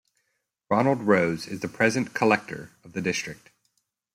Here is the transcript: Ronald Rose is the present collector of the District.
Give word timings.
Ronald 0.67 1.01
Rose 1.03 1.45
is 1.45 1.59
the 1.59 1.67
present 1.67 2.15
collector 2.15 2.71
of 2.83 2.93
the 2.93 3.01
District. 3.01 3.51